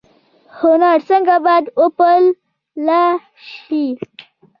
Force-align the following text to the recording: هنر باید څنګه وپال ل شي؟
هنر 0.59 0.97
باید 0.97 1.07
څنګه 1.07 1.35
وپال 1.81 2.23
ل 2.85 2.87
شي؟ 3.51 3.85